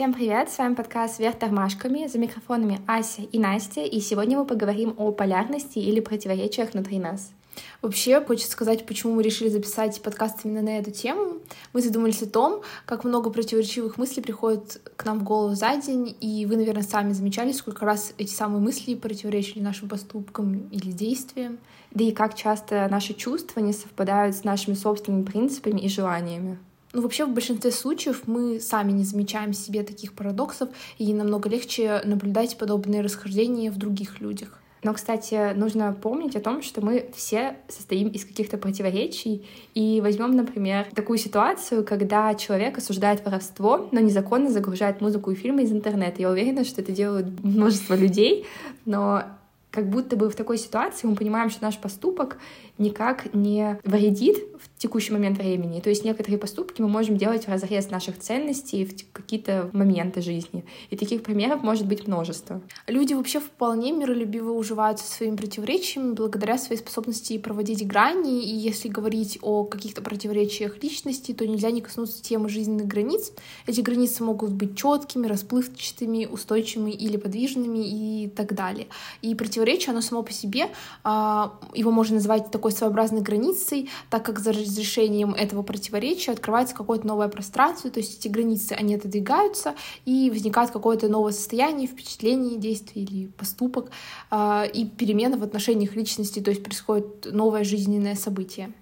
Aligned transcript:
Всем 0.00 0.14
привет, 0.14 0.48
с 0.48 0.56
вами 0.56 0.72
подкаст 0.72 1.18
«Вверх 1.18 1.38
тормашками», 1.38 2.06
за 2.06 2.16
микрофонами 2.18 2.80
Ася 2.86 3.20
и 3.20 3.38
Настя, 3.38 3.82
и 3.82 4.00
сегодня 4.00 4.38
мы 4.38 4.46
поговорим 4.46 4.94
о 4.96 5.12
полярности 5.12 5.78
или 5.78 6.00
противоречиях 6.00 6.72
внутри 6.72 6.98
нас. 6.98 7.32
Вообще, 7.82 8.18
хочется 8.22 8.50
сказать, 8.50 8.86
почему 8.86 9.12
мы 9.12 9.22
решили 9.22 9.50
записать 9.50 10.00
подкаст 10.00 10.38
именно 10.44 10.62
на 10.62 10.78
эту 10.78 10.90
тему. 10.90 11.34
Мы 11.74 11.82
задумались 11.82 12.22
о 12.22 12.26
том, 12.26 12.62
как 12.86 13.04
много 13.04 13.28
противоречивых 13.28 13.98
мыслей 13.98 14.22
приходит 14.22 14.80
к 14.96 15.04
нам 15.04 15.18
в 15.18 15.22
голову 15.22 15.54
за 15.54 15.76
день, 15.76 16.16
и 16.18 16.46
вы, 16.46 16.56
наверное, 16.56 16.82
сами 16.82 17.12
замечали, 17.12 17.52
сколько 17.52 17.84
раз 17.84 18.14
эти 18.16 18.32
самые 18.32 18.62
мысли 18.62 18.94
противоречили 18.94 19.62
нашим 19.62 19.90
поступкам 19.90 20.66
или 20.70 20.92
действиям. 20.92 21.58
Да 21.90 22.04
и 22.04 22.12
как 22.12 22.34
часто 22.34 22.88
наши 22.90 23.12
чувства 23.12 23.60
не 23.60 23.74
совпадают 23.74 24.34
с 24.34 24.44
нашими 24.44 24.76
собственными 24.76 25.24
принципами 25.24 25.80
и 25.80 25.90
желаниями. 25.90 26.58
Ну, 26.92 27.02
вообще, 27.02 27.24
в 27.24 27.32
большинстве 27.32 27.70
случаев 27.70 28.22
мы 28.26 28.58
сами 28.58 28.92
не 28.92 29.04
замечаем 29.04 29.52
себе 29.52 29.82
таких 29.84 30.12
парадоксов, 30.12 30.68
и 30.98 31.12
намного 31.14 31.48
легче 31.48 32.02
наблюдать 32.04 32.58
подобные 32.58 33.02
расхождения 33.02 33.70
в 33.70 33.78
других 33.78 34.20
людях. 34.20 34.60
Но, 34.82 34.94
кстати, 34.94 35.52
нужно 35.54 35.92
помнить 35.92 36.36
о 36.36 36.40
том, 36.40 36.62
что 36.62 36.80
мы 36.80 37.10
все 37.14 37.58
состоим 37.68 38.08
из 38.08 38.24
каких-то 38.24 38.56
противоречий. 38.56 39.46
И 39.74 40.00
возьмем, 40.00 40.34
например, 40.34 40.86
такую 40.94 41.18
ситуацию, 41.18 41.84
когда 41.84 42.34
человек 42.34 42.78
осуждает 42.78 43.24
воровство, 43.24 43.88
но 43.92 44.00
незаконно 44.00 44.50
загружает 44.50 45.02
музыку 45.02 45.30
и 45.30 45.34
фильмы 45.34 45.64
из 45.64 45.72
интернета. 45.72 46.22
Я 46.22 46.30
уверена, 46.30 46.64
что 46.64 46.80
это 46.80 46.92
делают 46.92 47.26
множество 47.44 47.94
людей, 47.94 48.46
но 48.86 49.24
как 49.70 49.88
будто 49.88 50.16
бы 50.16 50.30
в 50.30 50.34
такой 50.34 50.56
ситуации 50.56 51.06
мы 51.06 51.14
понимаем, 51.14 51.50
что 51.50 51.62
наш 51.62 51.78
поступок 51.78 52.38
никак 52.78 53.32
не 53.34 53.78
вредит 53.84 54.38
в 54.58 54.69
текущий 54.80 55.12
момент 55.12 55.36
времени. 55.36 55.80
То 55.80 55.90
есть 55.90 56.04
некоторые 56.06 56.38
поступки 56.38 56.80
мы 56.80 56.88
можем 56.88 57.18
делать 57.18 57.44
в 57.44 57.48
разрез 57.48 57.90
наших 57.90 58.18
ценностей 58.18 58.86
в 58.86 59.12
какие-то 59.12 59.68
моменты 59.74 60.22
жизни. 60.22 60.64
И 60.88 60.96
таких 60.96 61.22
примеров 61.22 61.62
может 61.62 61.86
быть 61.86 62.06
множество. 62.06 62.62
Люди 62.86 63.12
вообще 63.12 63.40
вполне 63.40 63.92
миролюбиво 63.92 64.52
уживаются 64.52 65.04
своими 65.04 65.36
противоречиями 65.36 66.14
благодаря 66.14 66.56
своей 66.56 66.80
способности 66.80 67.36
проводить 67.36 67.86
грани. 67.86 68.42
И 68.42 68.54
если 68.56 68.88
говорить 68.88 69.38
о 69.42 69.64
каких-то 69.64 70.00
противоречиях 70.00 70.82
личности, 70.82 71.32
то 71.32 71.46
нельзя 71.46 71.70
не 71.70 71.82
коснуться 71.82 72.22
темы 72.22 72.48
жизненных 72.48 72.86
границ. 72.86 73.32
Эти 73.66 73.82
границы 73.82 74.24
могут 74.24 74.52
быть 74.52 74.78
четкими, 74.78 75.26
расплывчатыми, 75.26 76.24
устойчивыми 76.24 76.92
или 76.92 77.18
подвижными 77.18 78.24
и 78.24 78.28
так 78.28 78.54
далее. 78.54 78.86
И 79.20 79.34
противоречие, 79.34 79.90
оно 79.90 80.00
само 80.00 80.22
по 80.22 80.32
себе, 80.32 80.70
а, 81.04 81.58
его 81.74 81.90
можно 81.90 82.14
назвать 82.14 82.50
такой 82.50 82.72
своеобразной 82.72 83.20
границей, 83.20 83.90
так 84.08 84.24
как 84.24 84.38
за 84.38 84.52
разрешением 84.70 85.34
этого 85.34 85.62
противоречия 85.62 86.32
открывается 86.32 86.74
какое-то 86.74 87.06
новое 87.06 87.28
пространство, 87.28 87.90
то 87.90 88.00
есть 88.00 88.20
эти 88.20 88.28
границы, 88.28 88.72
они 88.72 88.94
отодвигаются, 88.94 89.74
и 90.04 90.30
возникает 90.30 90.70
какое-то 90.70 91.08
новое 91.08 91.32
состояние, 91.32 91.86
впечатление, 91.86 92.58
действие 92.58 93.04
или 93.04 93.26
поступок, 93.26 93.90
а, 94.30 94.64
и 94.64 94.86
перемена 94.86 95.36
в 95.36 95.42
отношениях 95.42 95.96
личности, 95.96 96.40
то 96.40 96.50
есть 96.50 96.62
происходит 96.62 97.26
новое 97.32 97.64
жизненное 97.64 98.14
событие. 98.14 98.72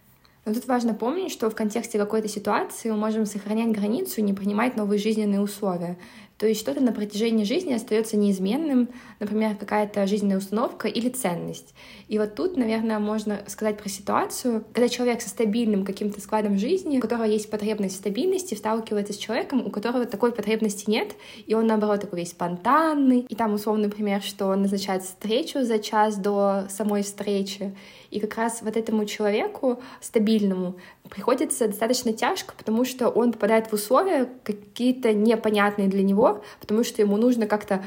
Но 0.44 0.54
тут 0.54 0.66
важно 0.66 0.94
помнить, 0.94 1.30
что 1.30 1.50
в 1.50 1.54
контексте 1.54 1.98
какой-то 1.98 2.28
ситуации 2.28 2.90
мы 2.90 2.96
можем 2.96 3.26
сохранять 3.26 3.70
границу 3.70 4.20
и 4.20 4.22
не 4.22 4.32
принимать 4.32 4.76
новые 4.76 4.98
жизненные 4.98 5.40
условия. 5.40 5.98
То 6.38 6.46
есть 6.46 6.60
что-то 6.60 6.80
на 6.80 6.92
протяжении 6.92 7.44
жизни 7.44 7.72
остается 7.72 8.16
неизменным, 8.16 8.88
например, 9.18 9.56
какая-то 9.56 10.06
жизненная 10.06 10.38
установка 10.38 10.86
или 10.86 11.08
ценность. 11.08 11.74
И 12.06 12.16
вот 12.18 12.36
тут, 12.36 12.56
наверное, 12.56 13.00
можно 13.00 13.40
сказать 13.48 13.76
про 13.76 13.88
ситуацию, 13.88 14.64
когда 14.72 14.88
человек 14.88 15.20
со 15.20 15.30
стабильным 15.30 15.84
каким-то 15.84 16.20
складом 16.20 16.56
жизни, 16.56 16.98
у 16.98 17.00
которого 17.00 17.24
есть 17.24 17.50
потребность 17.50 17.96
в 17.96 17.98
стабильности, 17.98 18.54
сталкивается 18.54 19.12
с 19.12 19.16
человеком, 19.16 19.66
у 19.66 19.70
которого 19.70 20.06
такой 20.06 20.30
потребности 20.30 20.88
нет, 20.88 21.16
и 21.46 21.54
он, 21.54 21.66
наоборот, 21.66 22.02
такой 22.02 22.20
весь 22.20 22.30
спонтанный. 22.30 23.26
И 23.28 23.34
там 23.34 23.54
условный 23.54 23.90
пример, 23.90 24.22
что 24.22 24.46
он 24.46 24.62
назначает 24.62 25.02
встречу 25.02 25.62
за 25.62 25.80
час 25.80 26.16
до 26.16 26.66
самой 26.68 27.02
встречи. 27.02 27.74
И 28.10 28.20
как 28.20 28.36
раз 28.36 28.62
вот 28.62 28.76
этому 28.76 29.04
человеку 29.04 29.80
стабильному 30.00 30.76
приходится 31.10 31.68
достаточно 31.68 32.12
тяжко, 32.12 32.54
потому 32.56 32.84
что 32.84 33.08
он 33.08 33.32
попадает 33.32 33.66
в 33.66 33.72
условия 33.74 34.28
какие-то 34.44 35.12
непонятные 35.12 35.88
для 35.88 36.02
него, 36.02 36.27
потому 36.60 36.84
что 36.84 37.02
ему 37.02 37.16
нужно 37.16 37.46
как-то 37.46 37.84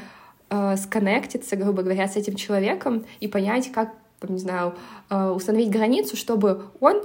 э, 0.50 0.76
сконнектиться, 0.76 1.56
грубо 1.56 1.82
говоря, 1.82 2.08
с 2.08 2.16
этим 2.16 2.36
человеком 2.36 3.04
и 3.20 3.28
понять, 3.28 3.72
как, 3.72 3.90
там, 4.20 4.34
не 4.34 4.40
знаю, 4.40 4.74
э, 5.10 5.28
установить 5.30 5.70
границу, 5.70 6.16
чтобы 6.16 6.62
он 6.80 7.02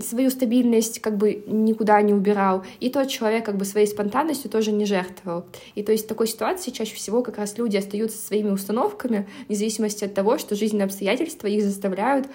свою 0.00 0.30
стабильность 0.30 1.00
как 1.00 1.16
бы 1.16 1.44
никуда 1.46 2.02
не 2.02 2.12
убирал, 2.12 2.64
и 2.80 2.90
тот 2.90 3.08
человек 3.08 3.44
как 3.46 3.56
бы 3.56 3.64
своей 3.64 3.86
спонтанностью 3.86 4.50
тоже 4.50 4.72
не 4.72 4.84
жертвовал. 4.84 5.44
И 5.76 5.82
то 5.82 5.92
есть 5.92 6.06
в 6.06 6.08
такой 6.08 6.26
ситуации 6.26 6.72
чаще 6.72 6.94
всего 6.96 7.22
как 7.22 7.38
раз 7.38 7.56
люди 7.56 7.76
остаются 7.76 8.18
своими 8.18 8.50
установками, 8.50 9.28
вне 9.46 9.56
зависимости 9.56 10.04
от 10.04 10.14
того, 10.14 10.38
что 10.38 10.56
жизненные 10.56 10.86
обстоятельства 10.86 11.46
их 11.46 11.62
заставляют 11.62 12.26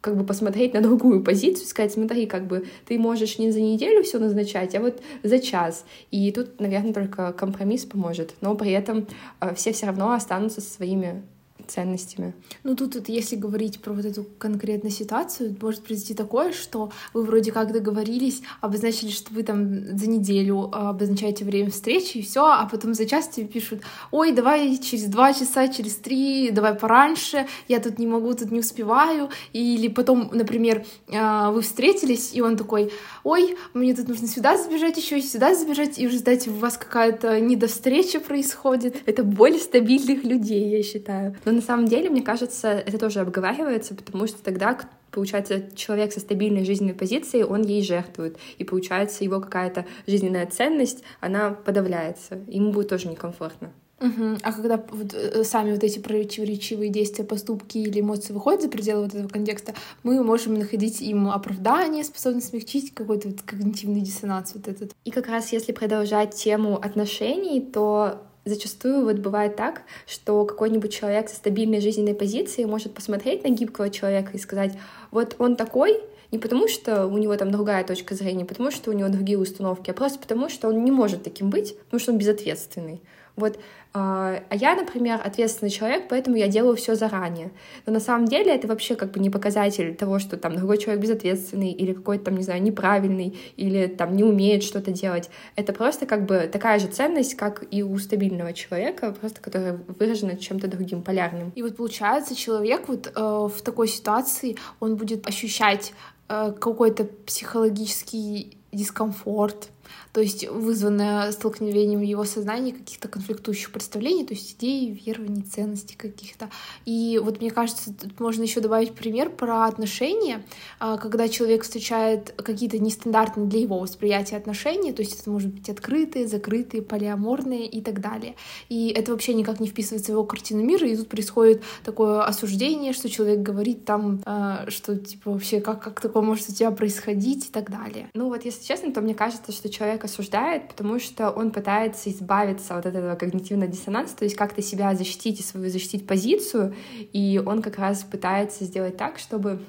как 0.00 0.16
бы 0.16 0.24
посмотреть 0.24 0.74
на 0.74 0.80
другую 0.80 1.22
позицию, 1.22 1.66
сказать, 1.66 1.92
смотри, 1.92 2.26
как 2.26 2.46
бы 2.46 2.66
ты 2.86 2.98
можешь 2.98 3.38
не 3.38 3.50
за 3.50 3.60
неделю 3.60 4.02
все 4.02 4.18
назначать, 4.18 4.74
а 4.74 4.80
вот 4.80 5.00
за 5.22 5.38
час. 5.38 5.84
И 6.10 6.30
тут, 6.32 6.60
наверное, 6.60 6.92
только 6.92 7.32
компромисс 7.32 7.84
поможет. 7.84 8.34
Но 8.40 8.54
при 8.54 8.70
этом 8.70 9.06
э, 9.40 9.54
все 9.54 9.72
все 9.72 9.86
равно 9.86 10.12
останутся 10.12 10.60
со 10.60 10.70
своими 10.70 11.22
ценностями. 11.66 12.34
Ну 12.62 12.74
тут, 12.74 12.94
вот, 12.94 13.08
если 13.08 13.36
говорить 13.36 13.80
про 13.80 13.92
вот 13.92 14.04
эту 14.04 14.24
конкретную 14.38 14.92
ситуацию, 14.92 15.56
может 15.60 15.82
произойти 15.82 16.14
такое, 16.14 16.52
что 16.52 16.90
вы 17.12 17.24
вроде 17.24 17.52
как 17.52 17.72
договорились, 17.72 18.42
обозначили, 18.60 19.10
что 19.10 19.32
вы 19.34 19.42
там 19.42 19.96
за 19.98 20.08
неделю 20.08 20.70
а, 20.72 20.90
обозначаете 20.90 21.44
время 21.44 21.70
встречи 21.70 22.18
и 22.18 22.22
все, 22.22 22.44
а 22.44 22.66
потом 22.66 22.94
за 22.94 23.06
час 23.06 23.28
тебе 23.28 23.46
пишут, 23.46 23.82
ой, 24.10 24.32
давай 24.32 24.78
через 24.78 25.04
два 25.04 25.32
часа, 25.32 25.68
через 25.68 25.96
три, 25.96 26.50
давай 26.50 26.74
пораньше, 26.74 27.46
я 27.68 27.80
тут 27.80 27.98
не 27.98 28.06
могу, 28.06 28.32
тут 28.34 28.50
не 28.50 28.60
успеваю, 28.60 29.30
или 29.52 29.88
потом, 29.88 30.30
например, 30.32 30.84
а, 31.12 31.50
вы 31.50 31.62
встретились, 31.62 32.34
и 32.34 32.40
он 32.40 32.56
такой, 32.56 32.92
ой, 33.24 33.56
мне 33.74 33.94
тут 33.94 34.08
нужно 34.08 34.28
сюда 34.28 34.56
забежать 34.56 34.96
еще, 34.96 35.20
сюда 35.20 35.54
забежать, 35.54 35.98
и 35.98 36.06
уже, 36.06 36.18
знаете, 36.18 36.50
у 36.50 36.54
вас 36.54 36.76
какая-то 36.76 37.40
недовстреча 37.40 38.20
происходит. 38.20 38.96
Это 39.06 39.24
боль 39.24 39.58
стабильных 39.58 40.24
людей, 40.24 40.68
я 40.68 40.82
считаю. 40.82 41.36
Но 41.48 41.54
на 41.54 41.62
самом 41.62 41.86
деле, 41.86 42.10
мне 42.10 42.20
кажется, 42.20 42.68
это 42.68 42.98
тоже 42.98 43.20
обговаривается, 43.20 43.94
потому 43.94 44.26
что 44.26 44.42
тогда 44.42 44.78
получается, 45.10 45.62
человек 45.74 46.12
со 46.12 46.20
стабильной 46.20 46.66
жизненной 46.66 46.92
позицией, 46.92 47.44
он 47.44 47.62
ей 47.62 47.82
жертвует. 47.82 48.36
И 48.58 48.64
получается, 48.64 49.24
его 49.24 49.40
какая-то 49.40 49.86
жизненная 50.06 50.44
ценность, 50.44 51.02
она 51.20 51.52
подавляется. 51.52 52.38
Ему 52.48 52.72
будет 52.72 52.90
тоже 52.90 53.08
некомфортно. 53.08 53.72
Угу. 54.00 54.36
А 54.42 54.52
когда 54.52 54.76
вот, 54.90 55.14
э, 55.14 55.42
сами 55.42 55.72
вот 55.72 55.82
эти 55.82 55.98
противоречивые 55.98 56.90
действия, 56.90 57.24
поступки 57.24 57.78
или 57.78 58.00
эмоции 58.00 58.34
выходят 58.34 58.60
за 58.60 58.68
пределы 58.68 59.04
вот 59.04 59.14
этого 59.14 59.28
контекста, 59.28 59.72
мы 60.02 60.22
можем 60.22 60.54
находить 60.54 61.00
им 61.00 61.30
оправдание, 61.30 62.04
способность 62.04 62.48
смягчить 62.48 62.92
какой-то 62.92 63.28
вот 63.28 63.40
когнитивный 63.40 64.02
диссонанс 64.02 64.52
вот 64.54 64.68
этот. 64.68 64.92
И 65.04 65.10
как 65.10 65.28
раз 65.28 65.50
если 65.50 65.72
продолжать 65.72 66.34
тему 66.34 66.76
отношений, 66.76 67.62
то 67.62 68.27
зачастую 68.48 69.04
вот 69.04 69.16
бывает 69.16 69.56
так, 69.56 69.82
что 70.06 70.44
какой-нибудь 70.44 70.92
человек 70.92 71.28
со 71.28 71.36
стабильной 71.36 71.80
жизненной 71.80 72.14
позицией 72.14 72.66
может 72.66 72.94
посмотреть 72.94 73.44
на 73.44 73.48
гибкого 73.48 73.90
человека 73.90 74.30
и 74.34 74.38
сказать, 74.38 74.72
вот 75.10 75.36
он 75.38 75.56
такой, 75.56 76.00
не 76.30 76.38
потому 76.38 76.68
что 76.68 77.06
у 77.06 77.16
него 77.18 77.36
там 77.36 77.50
другая 77.50 77.84
точка 77.84 78.14
зрения, 78.14 78.38
не 78.38 78.44
потому 78.44 78.70
что 78.70 78.90
у 78.90 78.94
него 78.94 79.08
другие 79.08 79.38
установки, 79.38 79.90
а 79.90 79.94
просто 79.94 80.18
потому 80.18 80.48
что 80.48 80.68
он 80.68 80.84
не 80.84 80.90
может 80.90 81.22
таким 81.22 81.50
быть, 81.50 81.78
потому 81.78 82.00
что 82.00 82.12
он 82.12 82.18
безответственный. 82.18 83.00
Вот 83.38 83.58
а, 83.94 84.42
а 84.50 84.54
я, 84.54 84.74
например, 84.74 85.20
ответственный 85.24 85.70
человек, 85.70 86.08
поэтому 86.08 86.36
я 86.36 86.48
делаю 86.48 86.76
все 86.76 86.94
заранее. 86.94 87.50
Но 87.86 87.92
на 87.92 88.00
самом 88.00 88.26
деле 88.26 88.54
это 88.54 88.68
вообще 88.68 88.96
как 88.96 89.12
бы 89.12 89.20
не 89.20 89.30
показатель 89.30 89.94
того, 89.94 90.18
что 90.18 90.36
там 90.36 90.56
другой 90.56 90.78
человек 90.78 91.02
безответственный 91.02 91.72
или 91.72 91.94
какой-то 91.94 92.26
там, 92.26 92.36
не 92.36 92.42
знаю, 92.42 92.62
неправильный 92.62 93.38
или 93.56 93.86
там 93.86 94.14
не 94.14 94.24
умеет 94.24 94.62
что-то 94.62 94.92
делать. 94.92 95.30
Это 95.56 95.72
просто 95.72 96.04
как 96.04 96.26
бы 96.26 96.48
такая 96.52 96.78
же 96.78 96.88
ценность, 96.88 97.34
как 97.34 97.64
и 97.70 97.82
у 97.82 97.96
стабильного 97.98 98.52
человека, 98.52 99.14
просто 99.18 99.40
которая 99.40 99.80
выражена 99.98 100.36
чем-то 100.36 100.68
другим, 100.68 101.02
полярным. 101.02 101.50
И 101.54 101.62
вот 101.62 101.76
получается, 101.76 102.34
человек 102.36 102.88
вот 102.88 103.06
э, 103.06 103.20
в 103.20 103.62
такой 103.62 103.88
ситуации, 103.88 104.56
он 104.80 104.96
будет 104.96 105.26
ощущать 105.26 105.94
э, 106.28 106.52
какой-то 106.60 107.04
психологический 107.04 108.58
дискомфорт, 108.70 109.70
то 110.18 110.22
есть 110.22 110.48
вызванное 110.48 111.30
столкновением 111.30 112.02
его 112.02 112.24
сознания 112.24 112.72
каких-то 112.72 113.06
конфликтующих 113.06 113.70
представлений, 113.70 114.26
то 114.26 114.34
есть 114.34 114.56
идей, 114.58 114.90
верований, 114.90 115.42
ценностей 115.42 115.94
каких-то. 115.96 116.50
И 116.84 117.20
вот 117.22 117.40
мне 117.40 117.52
кажется, 117.52 117.94
тут 117.94 118.18
можно 118.18 118.42
еще 118.42 118.58
добавить 118.58 118.94
пример 118.94 119.30
про 119.30 119.66
отношения, 119.66 120.44
а, 120.80 120.96
когда 120.96 121.28
человек 121.28 121.62
встречает 121.62 122.34
какие-то 122.36 122.80
нестандартные 122.80 123.46
для 123.46 123.60
его 123.60 123.78
восприятия 123.78 124.36
отношения, 124.36 124.92
то 124.92 125.02
есть 125.02 125.20
это 125.20 125.30
может 125.30 125.54
быть 125.54 125.68
открытые, 125.68 126.26
закрытые, 126.26 126.82
полиаморные 126.82 127.68
и 127.68 127.80
так 127.80 128.00
далее. 128.00 128.34
И 128.68 128.88
это 128.88 129.12
вообще 129.12 129.34
никак 129.34 129.60
не 129.60 129.68
вписывается 129.68 130.10
в 130.10 130.14
его 130.14 130.24
картину 130.24 130.64
мира, 130.64 130.88
и 130.88 130.96
тут 130.96 131.08
происходит 131.08 131.62
такое 131.84 132.24
осуждение, 132.24 132.92
что 132.92 133.08
человек 133.08 133.38
говорит 133.38 133.84
там, 133.84 134.20
а, 134.24 134.68
что 134.68 134.96
типа 134.96 135.30
вообще 135.30 135.60
как, 135.60 135.80
как 135.80 136.00
такое 136.00 136.24
может 136.24 136.48
у 136.48 136.52
тебя 136.52 136.72
происходить 136.72 137.46
и 137.46 137.52
так 137.52 137.70
далее. 137.70 138.10
Ну 138.14 138.26
вот 138.30 138.44
если 138.44 138.64
честно, 138.64 138.92
то 138.92 139.00
мне 139.00 139.14
кажется, 139.14 139.52
что 139.52 139.68
человек 139.68 140.04
осуждает, 140.08 140.68
потому 140.68 140.98
что 140.98 141.30
он 141.30 141.50
пытается 141.50 142.10
избавиться 142.10 142.76
от 142.76 142.86
этого 142.86 143.14
когнитивного 143.14 143.70
диссонанса, 143.70 144.16
то 144.16 144.24
есть 144.24 144.36
как-то 144.36 144.62
себя 144.62 144.94
защитить 144.94 145.40
и 145.40 145.42
свою 145.42 145.70
защитить 145.70 146.06
позицию, 146.06 146.74
и 147.12 147.40
он 147.44 147.62
как 147.62 147.78
раз 147.78 148.02
пытается 148.02 148.64
сделать 148.64 148.96
так, 148.96 149.18
чтобы 149.18 149.60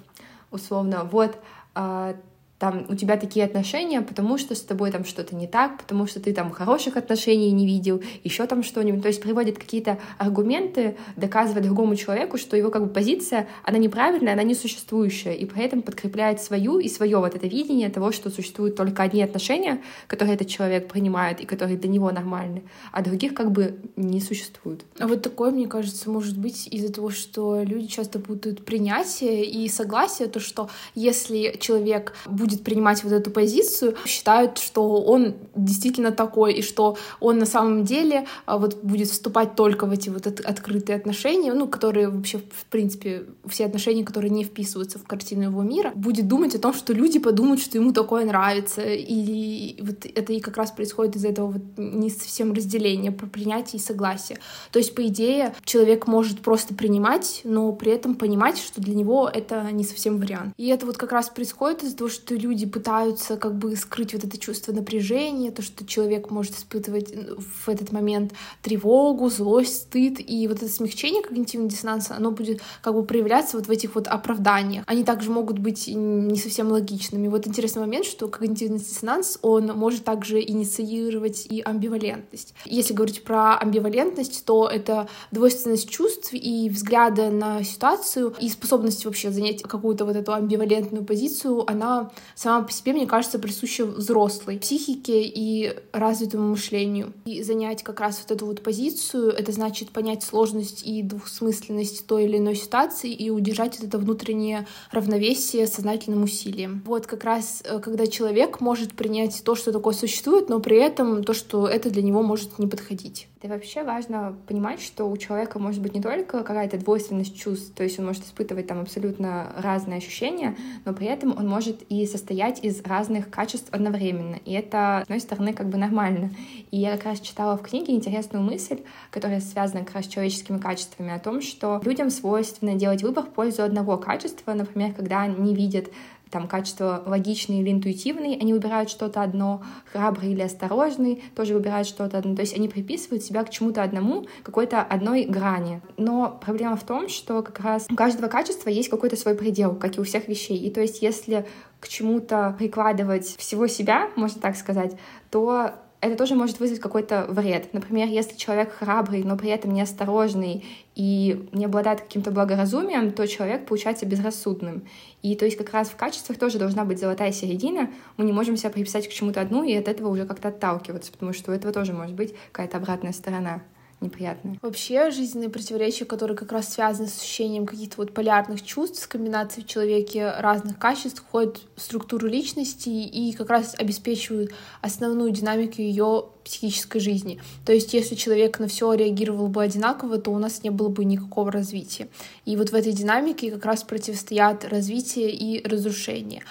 условно, 0.51 1.07
вот 1.11 1.37
а, 1.75 2.15
там 2.59 2.85
у 2.89 2.95
тебя 2.95 3.15
такие 3.15 3.45
отношения, 3.45 4.01
потому 4.01 4.37
что 4.37 4.53
с 4.53 4.61
тобой 4.61 4.91
там 4.91 5.05
что-то 5.05 5.33
не 5.35 5.47
так, 5.47 5.77
потому 5.77 6.05
что 6.05 6.19
ты 6.19 6.33
там 6.33 6.51
хороших 6.51 6.97
отношений 6.97 7.51
не 7.51 7.65
видел, 7.65 8.03
еще 8.25 8.45
там 8.45 8.63
что-нибудь. 8.63 9.01
То 9.01 9.07
есть 9.07 9.21
приводит 9.21 9.57
какие-то 9.57 9.97
аргументы, 10.17 10.97
доказывает 11.15 11.65
другому 11.65 11.95
человеку, 11.95 12.37
что 12.37 12.57
его 12.57 12.69
как 12.69 12.83
бы 12.83 12.89
позиция, 12.89 13.47
она 13.63 13.77
неправильная, 13.77 14.33
она 14.33 14.43
несуществующая, 14.43 15.33
и 15.33 15.45
при 15.45 15.63
этом 15.63 15.81
подкрепляет 15.81 16.41
свою 16.41 16.79
и 16.79 16.89
свое 16.89 17.17
вот 17.17 17.33
это 17.33 17.47
видение 17.47 17.89
того, 17.89 18.11
что 18.11 18.29
существуют 18.29 18.75
только 18.75 19.03
одни 19.03 19.23
отношения, 19.23 19.81
которые 20.07 20.35
этот 20.35 20.49
человек 20.49 20.89
принимает 20.89 21.39
и 21.39 21.45
которые 21.45 21.77
для 21.77 21.89
него 21.89 22.11
нормальны, 22.11 22.63
а 22.91 23.01
других 23.01 23.33
как 23.33 23.51
бы 23.51 23.79
не 23.95 24.19
существует. 24.19 24.83
А 24.99 25.07
вот 25.07 25.21
такое, 25.21 25.51
мне 25.51 25.67
кажется, 25.67 26.09
может 26.09 26.37
быть 26.37 26.67
из-за 26.67 26.91
того, 26.91 27.09
что 27.09 27.61
люди 27.63 27.87
часто 27.87 28.19
путают 28.19 28.65
принятие 28.65 29.45
и 29.45 29.69
согласие, 29.69 30.27
то 30.27 30.41
что 30.41 30.69
если 30.93 31.55
человек 31.59 32.13
будет 32.25 32.48
будет 32.49 32.63
принимать 32.63 33.03
вот 33.03 33.13
эту 33.13 33.31
позицию, 33.31 33.95
считают, 34.05 34.57
что 34.57 35.01
он 35.01 35.35
действительно 35.55 36.11
такой, 36.11 36.53
и 36.53 36.61
что 36.61 36.97
он 37.19 37.37
на 37.37 37.45
самом 37.45 37.83
деле 37.83 38.25
а, 38.45 38.57
вот 38.57 38.83
будет 38.83 39.09
вступать 39.09 39.55
только 39.55 39.85
в 39.85 39.91
эти 39.91 40.09
вот 40.09 40.25
открытые 40.27 40.97
отношения, 40.97 41.53
ну, 41.53 41.67
которые 41.67 42.09
вообще, 42.09 42.39
в 42.39 42.65
принципе, 42.69 43.25
все 43.47 43.65
отношения, 43.65 44.03
которые 44.03 44.31
не 44.31 44.43
вписываются 44.43 44.99
в 44.99 45.03
картину 45.03 45.43
его 45.43 45.61
мира, 45.61 45.91
будет 45.95 46.27
думать 46.27 46.55
о 46.55 46.59
том, 46.59 46.73
что 46.73 46.93
люди 46.93 47.19
подумают, 47.19 47.61
что 47.61 47.77
ему 47.77 47.93
такое 47.93 48.25
нравится, 48.25 48.81
и 48.83 49.81
вот 49.81 50.05
это 50.05 50.33
и 50.33 50.39
как 50.39 50.57
раз 50.57 50.71
происходит 50.71 51.15
из 51.15 51.25
этого 51.25 51.51
вот 51.51 51.61
не 51.77 52.09
совсем 52.09 52.53
разделения 52.53 53.11
про 53.11 53.27
принятие 53.27 53.79
и 53.79 53.83
согласие. 53.83 54.39
То 54.71 54.79
есть, 54.79 54.95
по 54.95 55.05
идее, 55.05 55.53
человек 55.63 56.07
может 56.07 56.39
просто 56.39 56.73
принимать, 56.73 57.41
но 57.43 57.71
при 57.73 57.91
этом 57.91 58.15
понимать, 58.15 58.57
что 58.57 58.81
для 58.81 58.95
него 58.95 59.29
это 59.31 59.69
не 59.71 59.83
совсем 59.83 60.17
вариант. 60.17 60.53
И 60.57 60.67
это 60.67 60.85
вот 60.85 60.97
как 60.97 61.11
раз 61.11 61.29
происходит 61.29 61.83
из-за 61.83 61.97
того, 61.97 62.09
что 62.09 62.35
люди 62.39 62.65
пытаются 62.65 63.37
как 63.37 63.55
бы 63.55 63.75
скрыть 63.75 64.13
вот 64.13 64.23
это 64.23 64.37
чувство 64.37 64.71
напряжения, 64.71 65.51
то, 65.51 65.61
что 65.61 65.85
человек 65.85 66.31
может 66.31 66.55
испытывать 66.55 67.13
в 67.37 67.69
этот 67.69 67.91
момент 67.91 68.33
тревогу, 68.61 69.29
злость, 69.29 69.83
стыд, 69.83 70.19
и 70.19 70.47
вот 70.47 70.57
это 70.57 70.69
смягчение 70.71 71.21
когнитивного 71.21 71.69
диссонанса, 71.69 72.15
оно 72.15 72.31
будет 72.31 72.61
как 72.81 72.93
бы 72.93 73.03
проявляться 73.03 73.57
вот 73.57 73.67
в 73.67 73.71
этих 73.71 73.95
вот 73.95 74.07
оправданиях. 74.07 74.83
Они 74.87 75.03
также 75.03 75.29
могут 75.29 75.59
быть 75.59 75.87
не 75.87 76.37
совсем 76.37 76.71
логичными. 76.71 77.27
Вот 77.27 77.47
интересный 77.47 77.81
момент, 77.81 78.05
что 78.05 78.27
когнитивный 78.27 78.79
диссонанс, 78.79 79.39
он 79.41 79.67
может 79.67 80.03
также 80.03 80.41
инициировать 80.41 81.45
и 81.49 81.61
амбивалентность. 81.61 82.53
Если 82.65 82.93
говорить 82.93 83.23
про 83.23 83.57
амбивалентность, 83.57 84.45
то 84.45 84.67
это 84.67 85.07
двойственность 85.31 85.89
чувств 85.89 86.29
и 86.33 86.69
взгляда 86.69 87.29
на 87.29 87.63
ситуацию, 87.63 88.33
и 88.39 88.49
способность 88.49 89.05
вообще 89.05 89.31
занять 89.31 89.61
какую-то 89.63 90.05
вот 90.05 90.15
эту 90.15 90.33
амбивалентную 90.33 91.03
позицию, 91.03 91.69
она 91.69 92.11
сама 92.35 92.63
по 92.63 92.71
себе, 92.71 92.93
мне 92.93 93.07
кажется, 93.07 93.39
присуща 93.39 93.85
взрослой 93.85 94.59
психике 94.59 95.23
и 95.23 95.75
развитому 95.91 96.49
мышлению. 96.49 97.13
И 97.25 97.43
занять 97.43 97.83
как 97.83 97.99
раз 97.99 98.19
вот 98.21 98.35
эту 98.35 98.45
вот 98.45 98.61
позицию, 98.61 99.31
это 99.31 99.51
значит 99.51 99.89
понять 99.89 100.23
сложность 100.23 100.85
и 100.85 101.03
двухсмысленность 101.03 102.05
той 102.07 102.25
или 102.25 102.37
иной 102.37 102.55
ситуации 102.55 103.11
и 103.11 103.29
удержать 103.29 103.79
вот 103.79 103.87
это 103.87 103.97
внутреннее 103.97 104.67
равновесие 104.91 105.67
сознательным 105.67 106.23
усилием. 106.23 106.83
Вот 106.85 107.07
как 107.07 107.23
раз, 107.23 107.63
э, 107.65 107.79
когда 107.79 108.07
человек 108.07 108.61
может 108.61 108.93
принять 108.93 109.43
то, 109.43 109.55
что 109.55 109.71
такое 109.71 109.93
существует, 109.93 110.49
но 110.49 110.59
при 110.59 110.77
этом 110.77 111.23
то, 111.23 111.33
что 111.33 111.67
это 111.67 111.89
для 111.89 112.01
него 112.01 112.21
может 112.21 112.59
не 112.59 112.67
подходить. 112.67 113.27
И 113.41 113.47
вообще 113.47 113.83
важно 113.83 114.35
понимать, 114.47 114.81
что 114.81 115.05
у 115.05 115.15
человека 115.15 115.59
может 115.59 115.81
быть 115.81 115.93
не 115.93 116.01
только 116.01 116.43
какая-то 116.43 116.77
двойственность 116.77 117.37
чувств, 117.37 117.73
то 117.73 117.83
есть 117.83 117.97
он 117.97 118.05
может 118.05 118.25
испытывать 118.25 118.67
там 118.67 118.81
абсолютно 118.81 119.53
разные 119.57 119.97
ощущения, 119.97 120.57
но 120.83 120.93
при 120.93 121.07
этом 121.07 121.37
он 121.37 121.47
может 121.47 121.83
и 121.89 122.05
состоять 122.19 122.63
из 122.63 122.81
разных 122.83 123.29
качеств 123.29 123.69
одновременно. 123.71 124.39
И 124.45 124.53
это, 124.53 124.99
с 125.01 125.03
одной 125.03 125.19
стороны, 125.21 125.53
как 125.53 125.69
бы 125.69 125.77
нормально. 125.77 126.31
И 126.71 126.77
я 126.77 126.91
как 126.97 127.05
раз 127.05 127.19
читала 127.21 127.57
в 127.57 127.61
книге 127.61 127.93
интересную 127.95 128.43
мысль, 128.43 128.81
которая 129.09 129.39
связана 129.39 129.85
как 129.85 129.95
раз 129.95 130.05
с 130.05 130.09
человеческими 130.09 130.59
качествами, 130.59 131.13
о 131.13 131.19
том, 131.19 131.41
что 131.41 131.81
людям 131.83 132.09
свойственно 132.09 132.75
делать 132.75 133.01
выбор 133.01 133.23
в 133.25 133.29
пользу 133.29 133.63
одного 133.63 133.97
качества, 133.97 134.53
например, 134.53 134.93
когда 134.93 135.21
они 135.21 135.55
видят 135.55 135.87
там 136.31 136.47
качество 136.47 137.03
логичный 137.05 137.59
или 137.59 137.71
интуитивный, 137.71 138.37
они 138.39 138.53
выбирают 138.53 138.89
что-то 138.89 139.21
одно, 139.21 139.63
храбрый 139.91 140.31
или 140.31 140.41
осторожный, 140.41 141.23
тоже 141.35 141.53
выбирают 141.53 141.87
что-то 141.87 142.17
одно. 142.17 142.35
То 142.35 142.41
есть 142.41 142.55
они 142.55 142.69
приписывают 142.69 143.23
себя 143.23 143.43
к 143.43 143.49
чему-то 143.49 143.83
одному, 143.83 144.27
какой-то 144.43 144.81
одной 144.81 145.25
грани. 145.25 145.81
Но 145.97 146.39
проблема 146.43 146.75
в 146.75 146.83
том, 146.83 147.09
что 147.09 147.41
как 147.41 147.59
раз 147.59 147.87
у 147.89 147.95
каждого 147.95 148.27
качества 148.27 148.69
есть 148.69 148.89
какой-то 148.89 149.15
свой 149.15 149.35
предел, 149.35 149.75
как 149.75 149.97
и 149.97 150.01
у 150.01 150.03
всех 150.03 150.27
вещей. 150.27 150.57
И 150.57 150.69
то 150.69 150.81
есть 150.81 151.01
если 151.01 151.45
к 151.79 151.87
чему-то 151.87 152.55
прикладывать 152.57 153.35
всего 153.37 153.67
себя, 153.67 154.09
можно 154.15 154.41
так 154.41 154.55
сказать, 154.55 154.95
то 155.31 155.73
это 156.01 156.15
тоже 156.15 156.35
может 156.35 156.59
вызвать 156.59 156.79
какой-то 156.79 157.25
вред. 157.27 157.73
Например, 157.73 158.07
если 158.07 158.37
человек 158.37 158.71
храбрый, 158.71 159.23
но 159.23 159.35
при 159.35 159.49
этом 159.49 159.73
неосторожный 159.73 160.63
и 160.95 161.47
не 161.51 161.65
обладает 161.65 162.01
каким-то 162.01 162.31
благоразумием, 162.31 163.11
то 163.11 163.27
человек 163.27 163.65
получается 163.65 164.05
безрассудным. 164.05 164.83
И 165.21 165.35
то 165.35 165.45
есть 165.45 165.57
как 165.57 165.71
раз 165.73 165.89
в 165.89 165.97
качествах 165.97 166.37
тоже 166.37 166.57
должна 166.57 166.85
быть 166.85 166.99
золотая 166.99 167.33
середина. 167.33 167.89
Мы 168.15 168.25
не 168.25 168.31
можем 168.31 168.55
себя 168.55 168.69
приписать 168.69 169.09
к 169.09 169.11
чему-то 169.11 169.41
одну 169.41 169.63
и 169.63 169.73
от 169.73 169.87
этого 169.89 170.07
уже 170.07 170.25
как-то 170.25 170.47
отталкиваться, 170.47 171.11
потому 171.11 171.33
что 171.33 171.51
у 171.51 171.53
этого 171.53 171.73
тоже 171.73 171.91
может 171.91 172.15
быть 172.15 172.33
какая-то 172.51 172.77
обратная 172.77 173.11
сторона 173.11 173.61
неприятные. 174.01 174.59
Вообще 174.61 175.11
жизненные 175.11 175.49
противоречия, 175.49 176.05
которые 176.05 176.37
как 176.37 176.51
раз 176.51 176.73
связаны 176.73 177.07
с 177.07 177.19
ощущением 177.19 177.65
каких-то 177.65 177.97
вот 177.97 178.13
полярных 178.13 178.63
чувств, 178.63 179.01
с 179.01 179.07
комбинацией 179.07 179.65
в 179.65 179.67
человеке 179.69 180.31
разных 180.31 180.77
качеств, 180.77 181.21
входят 181.21 181.59
в 181.75 181.81
структуру 181.81 182.27
личности 182.27 182.89
и 182.89 183.33
как 183.33 183.49
раз 183.49 183.75
обеспечивают 183.77 184.51
основную 184.81 185.31
динамику 185.31 185.81
ее 185.81 186.25
психической 186.43 187.01
жизни. 187.01 187.41
То 187.65 187.73
есть, 187.73 187.93
если 187.93 188.15
человек 188.15 188.59
на 188.59 188.67
все 188.67 188.93
реагировал 188.93 189.47
бы 189.47 189.61
одинаково, 189.61 190.17
то 190.17 190.31
у 190.31 190.37
нас 190.39 190.63
не 190.63 190.69
было 190.69 190.89
бы 190.89 191.05
никакого 191.05 191.51
развития. 191.51 192.07
И 192.45 192.55
вот 192.55 192.69
в 192.69 192.75
этой 192.75 192.93
динамике 192.93 193.51
как 193.51 193.65
раз 193.65 193.83
противостоят 193.83 194.65
развитие 194.65 195.31
и 195.31 195.65
разрушение 195.67 196.43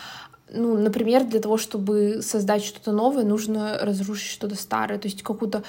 ну, 0.50 0.76
например, 0.76 1.24
для 1.24 1.40
того, 1.40 1.56
чтобы 1.56 2.20
создать 2.22 2.64
что-то 2.64 2.92
новое, 2.92 3.24
нужно 3.24 3.78
разрушить 3.80 4.30
что-то 4.30 4.56
старое, 4.56 4.98
то 4.98 5.06
есть 5.06 5.22
какую-то 5.22 5.62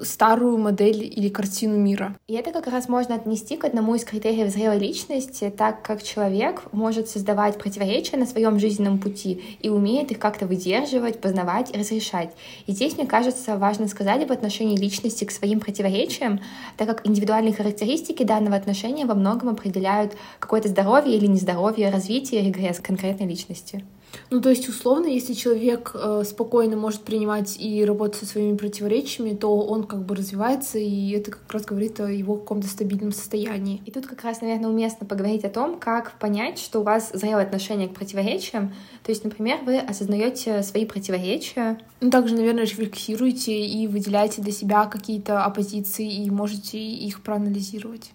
старую 0.00 0.58
модель 0.58 1.02
или 1.04 1.28
картину 1.28 1.76
мира. 1.76 2.16
И 2.26 2.34
это 2.34 2.52
как 2.52 2.66
раз 2.68 2.88
можно 2.88 3.14
отнести 3.14 3.56
к 3.56 3.64
одному 3.64 3.94
из 3.94 4.04
критериев 4.04 4.50
зрелой 4.50 4.78
личности, 4.78 5.52
так 5.56 5.82
как 5.82 6.02
человек 6.02 6.62
может 6.72 7.08
создавать 7.08 7.58
противоречия 7.58 8.16
на 8.16 8.26
своем 8.26 8.58
жизненном 8.58 8.98
пути 8.98 9.58
и 9.60 9.68
умеет 9.68 10.10
их 10.10 10.18
как-то 10.18 10.46
выдерживать, 10.46 11.20
познавать 11.20 11.74
и 11.74 11.78
разрешать. 11.78 12.32
И 12.66 12.72
здесь, 12.72 12.96
мне 12.96 13.06
кажется, 13.06 13.56
важно 13.56 13.88
сказать 13.88 14.22
об 14.22 14.32
отношении 14.32 14.76
личности 14.76 15.24
к 15.24 15.30
своим 15.30 15.60
противоречиям, 15.60 16.40
так 16.76 16.88
как 16.88 17.06
индивидуальные 17.06 17.54
характеристики 17.54 18.22
данного 18.22 18.56
отношения 18.56 19.06
во 19.06 19.14
многом 19.14 19.50
определяют 19.50 20.14
какое-то 20.38 20.68
здоровье 20.68 21.16
или 21.16 21.26
нездоровье, 21.26 21.90
развитие, 21.90 22.42
регресс 22.42 22.80
конкретной 22.80 23.26
личности. 23.26 23.84
Ну, 24.30 24.40
то 24.40 24.50
есть, 24.50 24.68
условно, 24.68 25.06
если 25.06 25.32
человек 25.32 25.92
э, 25.94 26.22
спокойно 26.26 26.76
может 26.76 27.02
принимать 27.02 27.56
и 27.58 27.84
работать 27.84 28.20
со 28.20 28.26
своими 28.26 28.56
противоречиями, 28.56 29.34
то 29.34 29.58
он 29.58 29.84
как 29.84 30.04
бы 30.04 30.14
развивается, 30.14 30.78
и 30.78 31.10
это 31.12 31.30
как 31.30 31.52
раз 31.52 31.64
говорит 31.64 31.98
о 32.00 32.10
его 32.10 32.36
каком-то 32.36 32.68
стабильном 32.68 33.12
состоянии. 33.12 33.82
И 33.86 33.90
тут 33.90 34.06
как 34.06 34.22
раз, 34.24 34.40
наверное, 34.40 34.68
уместно 34.70 35.06
поговорить 35.06 35.44
о 35.44 35.48
том, 35.48 35.78
как 35.78 36.18
понять, 36.18 36.58
что 36.58 36.80
у 36.80 36.82
вас 36.82 37.10
зрелое 37.12 37.44
отношение 37.44 37.88
к 37.88 37.94
противоречиям. 37.94 38.74
То 39.02 39.10
есть, 39.10 39.24
например, 39.24 39.60
вы 39.64 39.78
осознаете 39.78 40.62
свои 40.62 40.84
противоречия. 40.84 41.78
Ну, 42.00 42.10
также, 42.10 42.34
наверное, 42.34 42.64
рефлексируете 42.64 43.66
и 43.66 43.86
выделяете 43.86 44.42
для 44.42 44.52
себя 44.52 44.84
какие-то 44.84 45.44
оппозиции 45.44 46.24
и 46.24 46.30
можете 46.30 46.78
их 46.78 47.22
проанализировать 47.22 48.10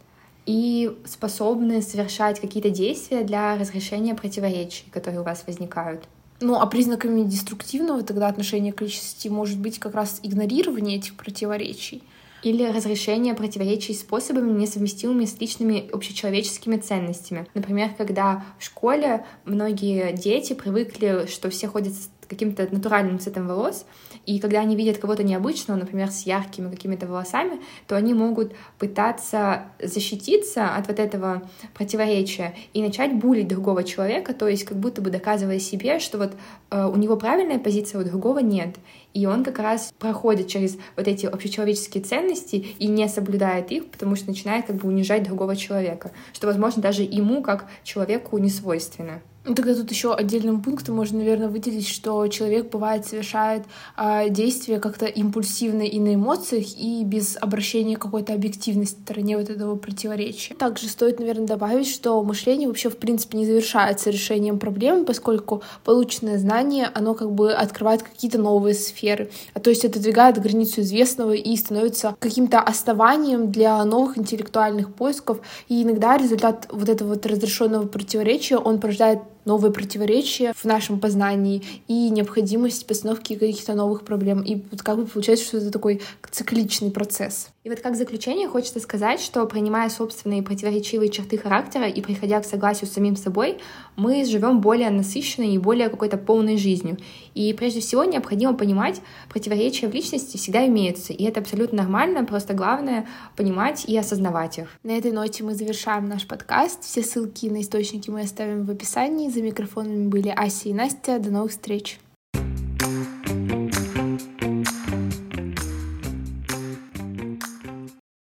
и 0.45 0.91
способны 1.05 1.81
совершать 1.81 2.39
какие-то 2.39 2.69
действия 2.69 3.23
для 3.23 3.57
разрешения 3.57 4.15
противоречий, 4.15 4.85
которые 4.91 5.21
у 5.21 5.23
вас 5.23 5.43
возникают. 5.47 6.03
Ну, 6.41 6.59
а 6.59 6.65
признаками 6.65 7.23
деструктивного 7.23 8.03
тогда 8.03 8.27
отношения 8.27 8.73
к 8.73 8.81
личности 8.81 9.27
может 9.29 9.59
быть 9.59 9.79
как 9.79 9.95
раз 9.95 10.19
игнорирование 10.23 10.97
этих 10.97 11.15
противоречий 11.15 12.03
или 12.43 12.65
разрешение 12.65 13.33
противоречий 13.33 13.93
способами, 13.93 14.51
несовместимыми 14.51 15.23
с 15.23 15.39
личными 15.39 15.89
общечеловеческими 15.91 16.77
ценностями. 16.77 17.47
Например, 17.53 17.91
когда 17.97 18.43
в 18.59 18.65
школе 18.65 19.25
многие 19.45 20.11
дети 20.11 20.53
привыкли, 20.53 21.27
что 21.27 21.49
все 21.49 21.67
ходят 21.69 21.93
каким-то 22.25 22.67
натуральным 22.71 23.19
цветом 23.19 23.47
волос, 23.47 23.85
и 24.25 24.39
когда 24.39 24.59
они 24.59 24.75
видят 24.75 24.97
кого-то 24.97 25.23
необычного, 25.23 25.77
например, 25.77 26.09
с 26.11 26.25
яркими 26.25 26.69
какими-то 26.69 27.07
волосами, 27.07 27.61
то 27.87 27.95
они 27.95 28.13
могут 28.13 28.53
пытаться 28.79 29.65
защититься 29.81 30.75
от 30.75 30.87
вот 30.87 30.99
этого 30.99 31.43
противоречия 31.73 32.55
и 32.73 32.81
начать 32.81 33.13
булить 33.13 33.47
другого 33.47 33.83
человека, 33.83 34.33
то 34.33 34.47
есть 34.47 34.63
как 34.63 34.77
будто 34.77 35.01
бы 35.01 35.09
доказывая 35.09 35.59
себе, 35.59 35.99
что 35.99 36.17
вот 36.17 36.33
э, 36.71 36.85
у 36.85 36.95
него 36.95 37.17
правильная 37.17 37.59
позиция, 37.59 37.99
а 37.99 38.01
у 38.01 38.05
другого 38.05 38.39
нет. 38.39 38.75
И 39.13 39.25
он 39.25 39.43
как 39.43 39.59
раз 39.59 39.93
проходит 39.99 40.47
через 40.47 40.77
вот 40.95 41.07
эти 41.07 41.25
общечеловеческие 41.25 42.03
ценности 42.03 42.55
и 42.55 42.87
не 42.87 43.07
соблюдает 43.07 43.71
их, 43.71 43.89
потому 43.91 44.15
что 44.15 44.27
начинает 44.27 44.65
как 44.65 44.77
бы 44.77 44.87
унижать 44.87 45.23
другого 45.23 45.55
человека, 45.55 46.11
что, 46.33 46.47
возможно, 46.47 46.81
даже 46.81 47.03
ему 47.03 47.43
как 47.43 47.69
человеку 47.83 48.37
не 48.37 48.49
свойственно. 48.49 49.21
Ну, 49.45 49.55
тогда 49.55 49.75
тут 49.75 49.91
еще 49.91 50.13
отдельным 50.13 50.61
пунктом 50.61 50.95
можно, 50.95 51.17
наверное, 51.17 51.49
выделить, 51.49 51.89
что 51.89 52.25
человек 52.29 52.69
бывает 52.69 53.05
совершает 53.05 53.65
э, 53.97 54.29
действия 54.29 54.79
как-то 54.79 55.05
импульсивно 55.05 55.81
и 55.81 55.99
на 55.99 56.15
эмоциях, 56.15 56.65
и 56.77 57.03
без 57.03 57.35
обращения 57.35 57.97
к 57.97 58.01
какой-то 58.01 58.33
объективности 58.33 59.01
стороне 59.01 59.37
вот 59.37 59.49
этого 59.49 59.75
противоречия. 59.75 60.53
Также 60.53 60.87
стоит, 60.87 61.19
наверное, 61.19 61.45
добавить, 61.45 61.89
что 61.89 62.23
мышление 62.23 62.69
вообще, 62.69 62.89
в 62.89 62.95
принципе, 62.95 63.37
не 63.37 63.45
завершается 63.45 64.11
решением 64.11 64.59
проблемы, 64.59 65.03
поскольку 65.03 65.61
полученное 65.83 66.37
знание, 66.37 66.89
оно 66.93 67.13
как 67.13 67.33
бы 67.33 67.51
открывает 67.51 68.01
какие-то 68.01 68.37
новые 68.37 68.75
сферы, 68.75 69.29
а 69.53 69.59
то 69.59 69.69
есть 69.69 69.83
отодвигает 69.83 70.41
границу 70.41 70.79
известного 70.81 71.33
и 71.33 71.57
становится 71.57 72.15
каким-то 72.19 72.61
основанием 72.61 73.51
для 73.51 73.83
новых 73.83 74.17
интеллектуальных 74.17 74.93
поисков, 74.93 75.39
и 75.67 75.83
иногда 75.83 76.17
результат 76.17 76.69
вот 76.71 76.87
этого 76.87 77.09
вот 77.09 77.25
разрешенного 77.25 77.87
противоречия, 77.87 78.55
он 78.55 78.79
порождает 78.79 79.19
новые 79.45 79.71
противоречия 79.71 80.53
в 80.55 80.65
нашем 80.65 80.99
познании 80.99 81.63
и 81.87 82.09
необходимость 82.09 82.85
постановки 82.87 83.35
каких-то 83.35 83.73
новых 83.73 84.03
проблем. 84.03 84.41
И 84.41 84.61
вот 84.71 84.81
как 84.81 84.97
бы 84.97 85.05
получается, 85.05 85.45
что 85.45 85.57
это 85.57 85.71
такой 85.71 86.01
цикличный 86.31 86.91
процесс. 86.91 87.49
И 87.63 87.69
вот 87.69 87.79
как 87.79 87.95
заключение 87.95 88.49
хочется 88.49 88.81
сказать, 88.81 89.21
что 89.21 89.45
принимая 89.45 89.89
собственные 89.89 90.43
противоречивые 90.43 91.09
черты 91.09 91.37
характера 91.37 91.87
и 91.87 92.01
приходя 92.01 92.41
к 92.41 92.45
согласию 92.45 92.89
с 92.89 92.93
самим 92.93 93.15
собой, 93.15 93.59
мы 93.95 94.25
живем 94.25 94.59
более 94.59 94.89
насыщенной 94.89 95.53
и 95.53 95.57
более 95.57 95.87
какой-то 95.87 96.17
полной 96.17 96.57
жизнью. 96.57 96.97
И 97.35 97.53
прежде 97.53 97.79
всего 97.79 98.03
необходимо 98.03 98.53
понимать, 98.53 99.01
противоречия 99.29 99.87
в 99.87 99.93
личности 99.93 100.35
всегда 100.35 100.67
имеются, 100.67 101.13
и 101.13 101.23
это 101.23 101.39
абсолютно 101.39 101.83
нормально, 101.83 102.25
просто 102.25 102.53
главное 102.53 103.07
понимать 103.37 103.85
и 103.85 103.97
осознавать 103.97 104.57
их. 104.57 104.67
На 104.83 104.97
этой 104.97 105.11
ноте 105.11 105.43
мы 105.43 105.55
завершаем 105.55 106.09
наш 106.09 106.27
подкаст. 106.27 106.83
Все 106.83 107.01
ссылки 107.01 107.45
на 107.45 107.61
источники 107.61 108.09
мы 108.09 108.21
оставим 108.21 108.65
в 108.65 108.71
описании. 108.71 109.29
За 109.33 109.41
микрофонами 109.41 110.09
были 110.09 110.29
Ася 110.29 110.69
и 110.69 110.73
Настя. 110.73 111.17
До 111.17 111.31
новых 111.31 111.49
встреч! 111.49 111.97